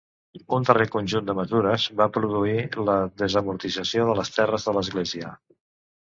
Un 0.57 0.63
darrer 0.67 0.85
conjunt 0.93 1.25
de 1.25 1.33
mesures 1.39 1.83
va 1.99 2.07
produir 2.15 2.55
la 2.87 2.95
desamortització 3.23 4.05
de 4.11 4.15
les 4.21 4.33
terres 4.39 4.65
de 4.71 4.75
l'Església. 4.79 5.35